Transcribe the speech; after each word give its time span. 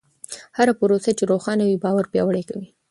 هره 0.57 0.73
پروسه 0.79 1.11
چې 1.17 1.23
روښانه 1.31 1.63
وي، 1.65 1.77
باور 1.83 2.05
پیاوړی 2.13 2.43
کوي. 2.49 2.67